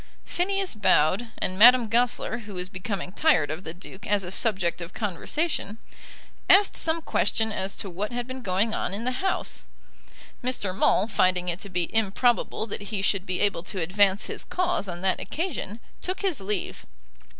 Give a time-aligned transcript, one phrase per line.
[0.25, 4.81] Phineas bowed, and Madame Goesler, who was becoming tired of the Duke as a subject
[4.81, 5.77] of conversation,
[6.49, 9.65] asked some question as to what had been going on in the House.
[10.43, 10.75] Mr.
[10.75, 14.87] Maule, finding it to be improbable that he should be able to advance his cause
[14.87, 16.87] on that occasion, took his leave.